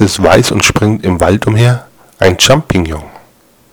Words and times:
Katze 0.00 0.04
ist 0.04 0.22
weiß 0.22 0.52
und 0.52 0.64
springt 0.64 1.04
im 1.04 1.20
Wald 1.20 1.46
umher. 1.46 1.86
Ein 2.18 2.40
Champignon 2.40 3.02